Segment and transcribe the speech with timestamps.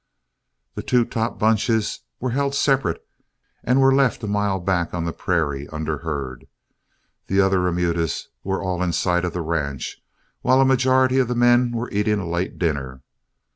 [0.73, 3.07] The two top bunches were held separate
[3.63, 6.47] and were left a mile back on the prairie, under herd.
[7.27, 10.01] The other remudas were all in sight of the ranch,
[10.41, 13.03] while a majority of the men were eating a late dinner.